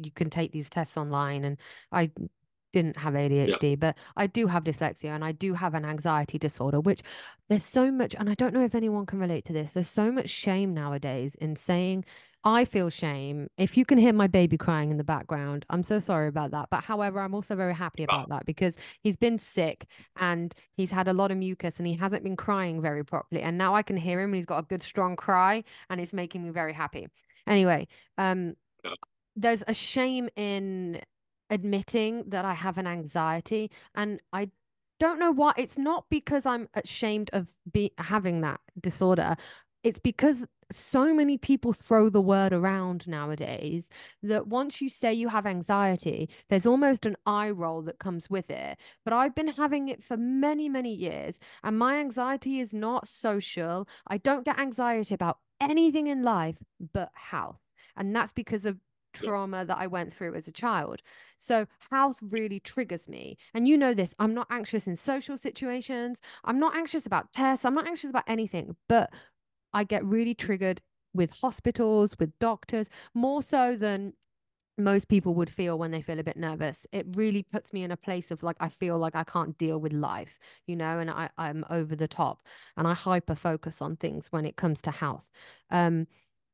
you 0.02 0.12
can 0.12 0.30
take 0.30 0.52
these 0.52 0.70
tests 0.70 0.98
online, 0.98 1.44
and 1.46 1.58
I 1.92 2.12
didn't 2.74 2.98
have 2.98 3.16
Yeah. 3.16 3.22
ADHD, 3.22 3.76
but 3.80 3.98
I 4.18 4.28
do 4.28 4.48
have 4.48 4.64
dyslexia 4.66 5.10
and 5.16 5.24
I 5.24 5.32
do 5.32 5.54
have 5.54 5.74
an 5.76 5.86
anxiety 5.86 6.38
disorder, 6.38 6.82
which 6.82 7.02
there's 7.48 7.64
so 7.64 7.90
much, 7.92 8.16
and 8.16 8.30
I 8.30 8.34
don't 8.34 8.54
know 8.54 8.64
if 8.64 8.76
anyone 8.76 9.06
can 9.06 9.20
relate 9.20 9.46
to 9.46 9.54
this. 9.54 9.74
There's 9.74 9.88
so 9.88 10.12
much 10.12 10.30
shame 10.30 10.74
nowadays 10.74 11.36
in 11.36 11.56
saying, 11.56 12.04
I 12.44 12.66
feel 12.66 12.90
shame. 12.90 13.48
If 13.58 13.76
you 13.78 13.86
can 13.86 13.98
hear 13.98 14.14
my 14.14 14.28
baby 14.28 14.58
crying 14.58 14.92
in 14.92 14.98
the 14.98 15.04
background, 15.04 15.66
I'm 15.70 15.82
so 15.84 16.00
sorry 16.00 16.28
about 16.28 16.52
that. 16.52 16.68
But 16.70 16.84
however, 16.84 17.20
I'm 17.20 17.34
also 17.34 17.56
very 17.56 17.74
happy 17.74 18.04
about 18.04 18.30
that 18.30 18.46
because 18.46 18.78
he's 19.02 19.18
been 19.18 19.40
sick 19.40 19.88
and 20.18 20.54
he's 20.76 20.92
had 20.92 21.08
a 21.08 21.14
lot 21.14 21.32
of 21.32 21.38
mucus 21.38 21.78
and 21.80 21.88
he 21.88 21.94
hasn't 21.96 22.24
been 22.24 22.36
crying 22.36 22.82
very 22.82 23.04
properly. 23.04 23.42
And 23.42 23.58
now 23.58 23.74
I 23.74 23.82
can 23.84 23.98
hear 23.98 24.20
him 24.20 24.26
and 24.30 24.36
he's 24.36 24.46
got 24.46 24.64
a 24.64 24.68
good 24.68 24.84
strong 24.84 25.16
cry 25.16 25.64
and 25.90 26.00
it's 26.00 26.14
making 26.14 26.44
me 26.44 26.50
very 26.52 26.74
happy. 26.74 27.08
Anyway, 27.48 27.88
um, 28.18 28.56
Yeah. 28.84 28.94
There's 29.36 29.64
a 29.68 29.74
shame 29.74 30.30
in 30.36 31.02
admitting 31.50 32.24
that 32.28 32.46
I 32.46 32.54
have 32.54 32.78
an 32.78 32.88
anxiety 32.88 33.70
and 33.94 34.20
I 34.34 34.50
don't 35.00 35.20
know 35.20 35.32
why 35.32 35.54
it's 35.58 35.78
not 35.78 36.06
because 36.10 36.46
I'm 36.46 36.70
ashamed 36.74 37.30
of 37.34 37.54
be 37.72 37.92
having 37.98 38.42
that 38.42 38.62
disorder. 38.80 39.36
it's 39.84 40.00
because 40.00 40.48
so 40.72 41.14
many 41.14 41.38
people 41.38 41.72
throw 41.74 42.10
the 42.10 42.22
word 42.22 42.52
around 42.52 43.08
nowadays 43.08 43.88
that 44.24 44.48
once 44.48 44.82
you 44.82 44.90
say 44.90 45.14
you 45.14 45.30
have 45.30 45.46
anxiety, 45.46 46.28
there's 46.50 46.66
almost 46.66 47.06
an 47.06 47.16
eye 47.26 47.52
roll 47.52 47.84
that 47.84 48.00
comes 48.00 48.30
with 48.30 48.50
it. 48.50 48.78
But 49.04 49.14
I've 49.14 49.36
been 49.36 49.50
having 49.50 49.88
it 49.90 50.04
for 50.04 50.18
many, 50.18 50.70
many 50.70 50.92
years, 50.94 51.40
and 51.64 51.78
my 51.78 51.98
anxiety 52.00 52.60
is 52.60 52.74
not 52.74 53.08
social. 53.08 53.88
I 54.08 54.18
don't 54.18 54.44
get 54.46 54.58
anxiety 54.58 55.14
about 55.14 55.38
anything 55.62 56.08
in 56.08 56.24
life 56.24 56.58
but 56.94 57.12
health. 57.14 57.60
And 57.96 58.16
that's 58.16 58.32
because 58.32 58.66
of 58.66 58.80
trauma 59.16 59.66
that 59.66 59.78
I 59.78 59.88
went 59.88 60.14
through 60.14 60.36
as 60.36 60.48
a 60.48 60.52
child. 60.52 61.02
So 61.38 61.68
health 61.92 62.20
really 62.22 62.60
triggers 62.60 63.10
me. 63.10 63.38
And 63.54 63.68
you 63.68 63.78
know 63.78 63.94
this, 63.94 64.14
I'm 64.20 64.34
not 64.34 64.48
anxious 64.50 64.88
in 64.88 64.96
social 64.96 65.38
situations. 65.38 66.22
I'm 66.44 66.60
not 66.60 66.76
anxious 66.76 67.06
about 67.06 67.34
tests. 67.34 67.66
I'm 67.66 67.76
not 67.76 67.88
anxious 67.88 68.10
about 68.10 68.24
anything, 68.28 68.76
but 68.88 69.12
I 69.74 69.84
get 69.84 70.06
really 70.06 70.34
triggered 70.34 70.82
with 71.14 71.32
hospitals, 71.32 72.16
with 72.20 72.38
doctors, 72.40 72.90
more 73.14 73.42
so 73.42 73.76
than 73.76 74.14
most 74.78 75.08
people 75.08 75.34
would 75.36 75.50
feel 75.50 75.78
when 75.78 75.92
they 75.92 76.02
feel 76.02 76.20
a 76.20 76.24
bit 76.24 76.38
nervous. 76.38 76.86
It 76.92 77.06
really 77.16 77.44
puts 77.44 77.72
me 77.72 77.84
in 77.84 77.92
a 77.92 77.98
place 77.98 78.32
of 78.32 78.44
like 78.44 78.58
I 78.60 78.70
feel 78.70 78.98
like 78.98 79.16
I 79.16 79.24
can't 79.24 79.58
deal 79.58 79.80
with 79.80 79.94
life, 79.94 80.38
you 80.68 80.76
know, 80.76 81.00
and 81.00 81.10
I, 81.10 81.30
I'm 81.38 81.64
over 81.70 81.96
the 81.96 82.08
top 82.08 82.46
and 82.76 82.88
I 82.88 82.94
hyper 82.94 83.36
focus 83.36 83.82
on 83.82 83.96
things 83.96 84.28
when 84.32 84.46
it 84.46 84.58
comes 84.58 84.82
to 84.82 84.92
health. 84.92 85.32
Um, 85.70 86.08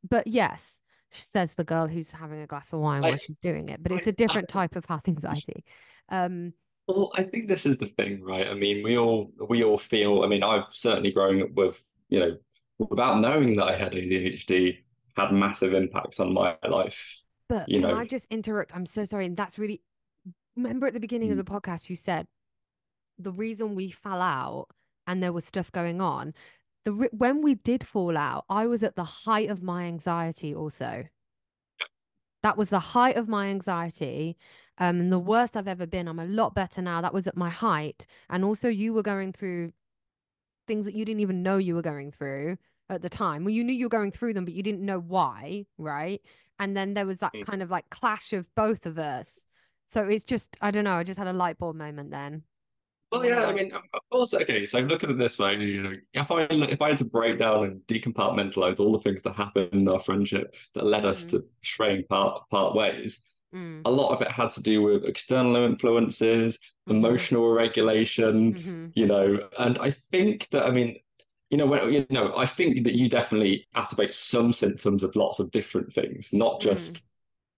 but 0.08 0.27
yes, 0.27 0.81
says 1.12 1.53
the 1.53 1.63
girl 1.63 1.88
who's 1.88 2.12
having 2.12 2.41
a 2.41 2.48
glass 2.48 2.74
of 2.74 2.80
wine 2.80 3.03
I, 3.03 3.10
while 3.10 3.18
she's 3.18 3.38
doing 3.38 3.70
it, 3.70 3.84
but 3.84 3.91
it's 3.91 4.08
a 4.08 4.12
different 4.12 4.50
I, 4.51 4.53
type 4.53 4.75
of 4.75 4.86
health 4.86 5.08
anxiety. 5.08 5.63
Um, 6.10 6.53
well, 6.88 7.12
I 7.15 7.24
think 7.24 7.48
this 7.48 7.65
is 7.65 7.77
the 7.77 7.88
thing, 7.98 8.22
right? 8.22 8.48
I 8.48 8.53
mean, 8.53 8.84
we 8.84 8.98
all 8.98 9.32
we 9.50 9.63
all 9.63 9.77
feel. 9.77 10.24
I 10.24 10.27
mean, 10.27 10.44
I've 10.44 10.65
certainly 10.70 11.12
grown 11.12 11.41
up 11.41 11.51
with 11.53 11.82
you 12.10 12.20
know 12.20 12.38
without 12.80 13.20
knowing 13.20 13.53
that 13.53 13.65
I 13.65 13.77
had 13.77 13.94
ADHD, 13.94 14.77
had 15.15 15.32
massive 15.32 15.74
impacts 15.74 16.20
on 16.20 16.34
my 16.34 16.58
life. 16.68 17.24
But 17.48 17.70
you 17.70 17.82
can 17.82 17.89
know. 17.89 17.98
I 17.98 18.06
just 18.06 18.32
interrupt? 18.32 18.75
I'm 18.75 18.86
so 18.86 19.03
sorry. 19.03 19.25
And 19.25 19.38
that's 19.38 19.60
really 19.60 19.82
remember 20.56 20.88
at 20.88 20.94
the 20.94 21.00
beginning 21.00 21.30
mm. 21.30 21.32
of 21.32 21.38
the 21.38 21.44
podcast 21.44 21.89
you 21.89 21.96
said 21.96 22.27
the 23.18 23.32
reason 23.32 23.75
we 23.75 23.89
fell 23.89 24.22
out 24.22 24.68
and 25.08 25.22
there 25.22 25.34
was 25.34 25.46
stuff 25.46 25.72
going 25.72 26.01
on. 26.01 26.34
The 26.86 27.10
when 27.12 27.42
we 27.42 27.56
did 27.56 27.86
fall 27.86 28.18
out, 28.18 28.46
I 28.50 28.66
was 28.66 28.84
at 28.84 28.96
the 28.96 29.04
height 29.04 29.50
of 29.50 29.62
my 29.62 29.84
anxiety 29.84 30.54
also. 30.56 31.06
That 32.44 32.58
was 32.58 32.70
the 32.70 32.80
height 32.80 33.18
of 33.18 33.28
my 33.28 33.48
anxiety. 33.48 34.38
Um, 34.78 35.00
and 35.00 35.12
the 35.12 35.20
worst 35.20 35.56
I've 35.56 35.68
ever 35.68 35.86
been. 35.86 36.08
I'm 36.08 36.18
a 36.18 36.26
lot 36.26 36.56
better 36.56 36.82
now. 36.82 37.02
That 37.02 37.14
was 37.14 37.28
at 37.28 37.38
my 37.38 37.50
height. 37.50 38.08
And 38.30 38.44
also, 38.44 38.68
you 38.68 38.94
were 38.94 39.04
going 39.04 39.32
through 39.32 39.74
things 40.68 40.86
that 40.86 40.96
you 40.96 41.06
didn't 41.06 41.20
even 41.20 41.44
know 41.44 41.58
you 41.58 41.76
were 41.76 41.84
going 41.84 42.12
through 42.12 42.58
at 42.90 43.02
the 43.02 43.10
time. 43.10 43.44
Well, 43.44 43.54
you 43.54 43.64
knew 43.64 43.74
you 43.74 43.86
were 43.86 43.90
going 43.90 44.12
through 44.12 44.34
them, 44.34 44.46
but 44.46 44.54
you 44.54 44.64
didn't 44.64 44.84
know 44.84 45.00
why, 45.00 45.66
right? 45.78 46.22
And 46.60 46.76
then 46.76 46.94
there 46.94 47.06
was 47.06 47.20
that 47.20 47.34
mm. 47.34 47.46
kind 47.46 47.62
of 47.62 47.70
like 47.70 47.90
clash 47.90 48.34
of 48.34 48.46
both 48.56 48.86
of 48.86 48.98
us. 48.98 49.46
So 49.88 50.04
it's 50.08 50.24
just, 50.24 50.56
I 50.62 50.72
don't 50.72 50.84
know, 50.84 50.96
I 50.96 51.04
just 51.04 51.20
had 51.20 51.28
a 51.28 51.34
light 51.34 51.58
bulb 51.58 51.76
moment 51.76 52.12
then. 52.12 52.44
Well, 53.12 53.25
yeah, 53.25 53.46
I 53.46 53.53
mean, 53.53 53.74
of 53.74 54.10
course. 54.10 54.34
Okay, 54.34 54.65
so 54.65 54.80
look 54.80 55.03
at 55.03 55.10
it 55.10 55.18
this 55.18 55.38
way. 55.38 55.56
You 55.56 55.84
know, 55.84 55.91
if 56.13 56.32
I 56.32 56.44
if 56.50 56.82
I 56.82 56.89
had 56.89 56.98
to 57.00 57.06
break 57.06 57.39
down 57.39 57.65
and 57.65 57.82
decompartmentalize 57.88 58.80
all 58.80 58.94
the 58.94 59.00
things 59.00 59.22
that 59.24 59.36
happened 59.36 59.74
in 59.74 59.88
our 59.89 60.00
friendship 60.00 60.56
that 60.75 60.86
led 60.86 61.06
us 61.06 61.25
mm. 61.25 61.32
to 61.32 61.46
straying 61.62 62.06
part 62.06 62.50
part 62.50 62.74
ways, 62.74 63.22
mm. 63.53 63.82
a 63.84 63.91
lot 63.91 64.13
of 64.13 64.22
it 64.22 64.32
had 64.32 64.50
to 64.51 64.63
do 64.63 64.82
with 64.82 65.03
external 65.03 65.58
influences, 65.58 66.58
mm-hmm. 66.58 66.91
emotional 66.98 67.50
regulation. 67.50 68.53
Mm-hmm. 68.53 68.88
You 68.94 69.08
know, 69.08 69.50
and 69.60 69.77
I 69.80 69.91
think 69.91 70.48
that 70.51 70.63
I 70.63 70.72
mean, 70.72 70.98
you 71.50 71.58
know, 71.58 71.65
when, 71.65 71.91
you 71.91 72.06
know, 72.10 72.34
I 72.38 72.46
think 72.46 72.86
that 72.86 72.96
you 72.96 73.10
definitely 73.10 73.68
activate 73.75 74.13
some 74.13 74.53
symptoms 74.53 75.03
of 75.03 75.18
lots 75.18 75.39
of 75.39 75.51
different 75.51 75.91
things, 75.94 76.32
not 76.32 76.62
just. 76.62 76.96
Mm. 76.96 77.01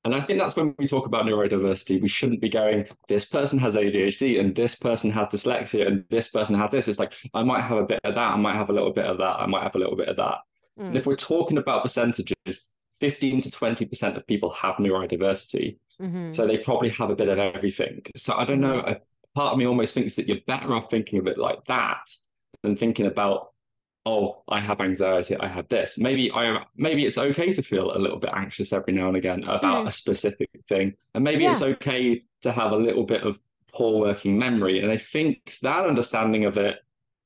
And 0.06 0.14
I 0.14 0.22
think 0.22 0.38
that's 0.38 0.56
when 0.56 0.76
we 0.78 0.86
talk 0.86 1.06
about 1.06 1.26
neurodiversity, 1.26 2.02
we 2.02 2.10
shouldn't 2.10 2.42
be 2.42 2.50
going, 2.50 2.86
this 3.08 3.24
person 3.24 3.58
has 3.60 3.76
ADHD 3.76 4.40
and 4.40 4.54
this 4.54 4.76
person 4.76 5.10
has 5.12 5.30
dyslexia 5.30 5.88
and 5.88 6.04
this 6.10 6.28
person 6.28 6.56
has 6.60 6.72
this. 6.72 6.90
It's 6.90 7.00
like, 7.00 7.14
I 7.34 7.44
might 7.44 7.62
have 7.62 7.78
a 7.78 7.86
bit 7.86 8.02
of 8.04 8.16
that. 8.16 8.34
I 8.34 8.36
might 8.36 8.56
have 8.56 8.70
a 8.70 8.74
little 8.74 8.92
bit 8.92 9.06
of 9.06 9.18
that. 9.20 9.40
I 9.40 9.46
might 9.46 9.64
have 9.64 9.76
a 9.76 9.80
little 9.80 9.96
bit 9.96 10.10
of 10.10 10.18
that. 10.18 10.40
Mm. 10.78 10.88
And 10.88 10.98
if 10.98 11.06
we're 11.06 11.16
talking 11.16 11.58
about 11.58 11.84
percentages, 11.84 12.76
15 13.00 13.42
to 13.42 13.50
20% 13.50 14.18
of 14.18 14.28
people 14.28 14.52
have 14.52 14.76
neurodiversity. 14.76 15.78
Mm-hmm. 16.02 16.32
So 16.32 16.46
they 16.48 16.58
probably 16.58 16.90
have 16.90 17.10
a 17.10 17.16
bit 17.16 17.30
of 17.30 17.40
everything. 17.40 18.02
So 18.18 18.34
I 18.36 18.44
don't 18.44 18.60
know. 18.60 18.80
A 18.80 18.98
part 19.36 19.54
of 19.54 19.58
me 19.58 19.66
almost 19.66 19.94
thinks 19.94 20.16
that 20.16 20.28
you're 20.28 20.42
better 20.48 20.76
off 20.76 20.90
thinking 20.90 21.20
of 21.20 21.28
it 21.28 21.38
like 21.38 21.64
that 21.66 22.12
than 22.62 22.76
thinking 22.76 23.06
about 23.06 23.53
oh, 24.06 24.44
I 24.50 24.60
have 24.60 24.82
anxiety, 24.82 25.38
I 25.38 25.48
have 25.48 25.68
this. 25.70 25.98
Maybe 25.98 26.32
I 26.32 26.64
maybe 26.76 27.06
it's 27.06 27.18
okay 27.18 27.52
to 27.54 27.62
feel 27.62 27.96
a 27.96 28.00
little 28.00 28.20
bit 28.20 28.32
anxious 28.34 28.74
every 28.74 28.94
now 28.94 29.08
and 29.08 29.18
again 29.18 29.44
about 29.44 29.86
mm. 29.86 29.88
a 29.88 29.92
specific 29.92 30.50
thing. 30.68 30.94
And 31.16 31.24
maybe 31.24 31.44
yeah. 31.44 31.52
it's 31.52 31.62
okay 31.62 32.22
to 32.42 32.52
have 32.52 32.72
a 32.72 32.78
little 32.78 33.06
bit 33.06 33.24
of 33.24 33.40
poor 33.72 34.00
working 34.00 34.38
memory. 34.38 34.82
And 34.82 34.92
I 34.92 34.98
think 34.98 35.58
that 35.62 35.86
understanding 35.86 36.46
of 36.46 36.58
it 36.58 36.78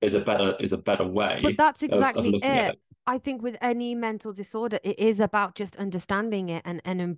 is 0.01 0.13
a 0.13 0.19
better 0.19 0.55
is 0.59 0.73
a 0.73 0.77
better 0.77 1.05
way. 1.05 1.39
But 1.41 1.57
that's 1.57 1.83
exactly 1.83 2.29
of, 2.29 2.35
of 2.35 2.43
it. 2.43 2.69
it. 2.71 2.79
I 3.07 3.17
think 3.17 3.41
with 3.41 3.55
any 3.61 3.95
mental 3.95 4.33
disorder, 4.33 4.79
it 4.83 4.99
is 4.99 5.19
about 5.19 5.55
just 5.55 5.77
understanding 5.77 6.49
it 6.49 6.61
and 6.65 6.81
and 6.85 7.17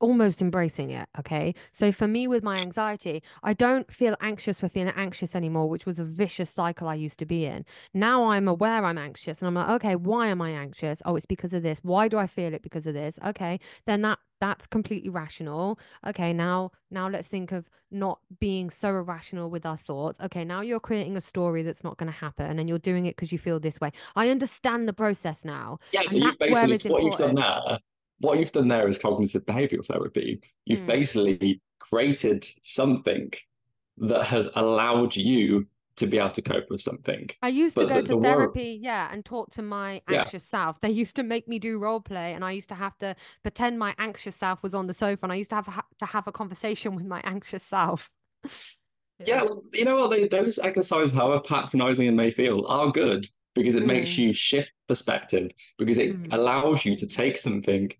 almost 0.00 0.42
embracing 0.42 0.90
it. 0.90 1.08
Okay, 1.18 1.54
so 1.70 1.92
for 1.92 2.06
me 2.06 2.26
with 2.26 2.42
my 2.42 2.58
anxiety, 2.58 3.22
I 3.42 3.54
don't 3.54 3.90
feel 3.92 4.16
anxious 4.20 4.60
for 4.60 4.68
feeling 4.68 4.92
anxious 4.96 5.34
anymore, 5.34 5.68
which 5.68 5.86
was 5.86 5.98
a 5.98 6.04
vicious 6.04 6.50
cycle 6.50 6.88
I 6.88 6.94
used 6.94 7.18
to 7.20 7.26
be 7.26 7.44
in. 7.46 7.64
Now 7.94 8.30
I'm 8.30 8.48
aware 8.48 8.84
I'm 8.84 8.98
anxious, 8.98 9.40
and 9.40 9.48
I'm 9.48 9.54
like, 9.54 9.70
okay, 9.70 9.96
why 9.96 10.28
am 10.28 10.42
I 10.42 10.50
anxious? 10.50 11.02
Oh, 11.04 11.16
it's 11.16 11.26
because 11.26 11.52
of 11.52 11.62
this. 11.62 11.80
Why 11.82 12.08
do 12.08 12.18
I 12.18 12.26
feel 12.26 12.54
it 12.54 12.62
because 12.62 12.86
of 12.86 12.94
this? 12.94 13.18
Okay, 13.24 13.58
then 13.86 14.02
that 14.02 14.18
that's 14.42 14.66
completely 14.66 15.08
rational 15.08 15.78
okay 16.04 16.32
now 16.32 16.72
now 16.90 17.08
let's 17.08 17.28
think 17.28 17.52
of 17.52 17.70
not 17.92 18.18
being 18.40 18.70
so 18.70 18.88
irrational 18.88 19.48
with 19.48 19.64
our 19.64 19.76
thoughts 19.76 20.18
okay 20.20 20.44
now 20.44 20.60
you're 20.60 20.80
creating 20.80 21.16
a 21.16 21.20
story 21.20 21.62
that's 21.62 21.84
not 21.84 21.96
going 21.96 22.10
to 22.10 22.18
happen 22.18 22.58
and 22.58 22.68
you're 22.68 22.76
doing 22.80 23.06
it 23.06 23.14
because 23.14 23.30
you 23.30 23.38
feel 23.38 23.60
this 23.60 23.80
way 23.80 23.92
i 24.16 24.28
understand 24.30 24.88
the 24.88 24.92
process 24.92 25.44
now 25.44 25.78
yeah 25.92 26.00
so 26.06 26.16
you 26.16 26.32
basically 26.40 26.90
what 26.90 27.04
you've 27.04 27.16
done 27.16 27.36
there 27.36 27.78
what 28.22 28.38
you've 28.38 28.52
done 28.52 28.68
there 28.68 28.88
is 28.88 28.98
cognitive 28.98 29.44
behavioral 29.44 29.86
therapy 29.86 30.40
you've 30.64 30.80
mm. 30.80 30.86
basically 30.86 31.60
created 31.78 32.46
something 32.62 33.30
that 33.98 34.24
has 34.24 34.48
allowed 34.54 35.14
you 35.14 35.66
to 35.96 36.06
be 36.06 36.18
able 36.18 36.30
to 36.30 36.42
cope 36.42 36.70
with 36.70 36.80
something. 36.80 37.28
I 37.42 37.48
used 37.48 37.74
but 37.74 37.82
to 37.82 37.88
go 37.88 37.94
the, 37.96 38.02
to 38.02 38.16
the 38.16 38.22
therapy, 38.22 38.78
yeah, 38.80 39.08
and 39.12 39.24
talk 39.24 39.50
to 39.50 39.62
my 39.62 40.00
anxious 40.08 40.44
yeah. 40.44 40.64
self. 40.64 40.80
They 40.80 40.90
used 40.90 41.16
to 41.16 41.22
make 41.22 41.48
me 41.48 41.58
do 41.58 41.78
role 41.78 42.00
play, 42.00 42.32
and 42.32 42.44
I 42.44 42.52
used 42.52 42.70
to 42.70 42.74
have 42.74 42.96
to 42.98 43.14
pretend 43.42 43.78
my 43.78 43.94
anxious 43.98 44.36
self 44.36 44.62
was 44.62 44.74
on 44.74 44.86
the 44.86 44.94
sofa, 44.94 45.24
and 45.24 45.32
I 45.32 45.36
used 45.36 45.50
to 45.50 45.56
have 45.56 45.82
to 45.98 46.06
have 46.06 46.26
a 46.26 46.32
conversation 46.32 46.94
with 46.96 47.04
my 47.04 47.20
anxious 47.24 47.62
self. 47.62 48.10
yeah. 49.18 49.44
yeah, 49.44 49.44
you 49.74 49.84
know 49.84 49.96
what? 49.96 50.10
They, 50.10 50.28
those 50.28 50.58
exercises, 50.58 51.12
however 51.12 51.40
patronizing 51.40 52.06
they 52.06 52.14
may 52.14 52.30
feel, 52.30 52.66
are 52.68 52.90
good 52.90 53.26
because 53.54 53.74
it 53.74 53.82
mm. 53.82 53.88
makes 53.88 54.16
you 54.16 54.32
shift 54.32 54.72
perspective 54.88 55.50
because 55.78 55.98
it 55.98 56.20
mm. 56.20 56.32
allows 56.32 56.86
you 56.86 56.96
to 56.96 57.06
take 57.06 57.36
something 57.36 57.90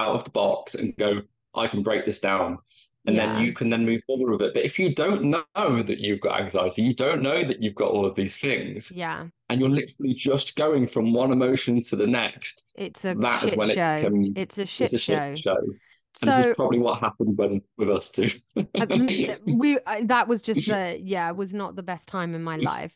out 0.00 0.14
of 0.14 0.24
the 0.24 0.30
box 0.30 0.74
and 0.74 0.96
go, 0.96 1.22
I 1.54 1.66
can 1.66 1.82
break 1.82 2.04
this 2.04 2.20
down 2.20 2.58
and 3.06 3.16
yeah. 3.16 3.34
then 3.34 3.44
you 3.44 3.52
can 3.52 3.70
then 3.70 3.84
move 3.84 4.02
forward 4.04 4.30
with 4.30 4.42
it. 4.42 4.54
But 4.54 4.64
if 4.64 4.78
you 4.78 4.94
don't 4.94 5.24
know 5.24 5.82
that 5.82 5.98
you've 5.98 6.20
got 6.20 6.40
anxiety, 6.40 6.82
you 6.82 6.94
don't 6.94 7.22
know 7.22 7.44
that 7.44 7.62
you've 7.62 7.74
got 7.74 7.90
all 7.90 8.04
of 8.04 8.14
these 8.14 8.36
things. 8.36 8.90
Yeah. 8.90 9.26
And 9.48 9.60
you're 9.60 9.70
literally 9.70 10.14
just 10.14 10.54
going 10.56 10.86
from 10.86 11.12
one 11.12 11.32
emotion 11.32 11.82
to 11.84 11.96
the 11.96 12.06
next. 12.06 12.68
It's 12.74 13.04
a 13.04 13.14
that 13.14 13.40
shit 13.40 13.52
show. 13.52 13.64
It 13.64 14.02
becomes, 14.02 14.28
it's 14.36 14.58
a 14.58 14.66
shit 14.66 14.92
it's 14.92 14.94
a 14.94 14.98
show. 14.98 15.34
Shit 15.34 15.44
show. 15.44 15.56
And 16.22 16.32
so, 16.32 16.36
this 16.36 16.46
is 16.46 16.56
probably 16.56 16.80
what 16.80 17.00
happened 17.00 17.38
when 17.38 17.62
with 17.78 17.88
us 17.88 18.10
too. 18.10 18.28
Uh, 18.56 18.86
we 19.46 19.78
that 20.02 20.28
was 20.28 20.42
just 20.42 20.68
the 20.68 21.00
yeah, 21.00 21.30
was 21.30 21.54
not 21.54 21.76
the 21.76 21.84
best 21.84 22.08
time 22.08 22.34
in 22.34 22.42
my 22.42 22.56
life. 22.56 22.94